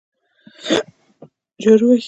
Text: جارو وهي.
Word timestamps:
جارو 1.63 1.85
وهي. 1.89 1.99